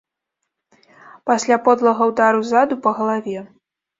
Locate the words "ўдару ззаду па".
2.11-2.95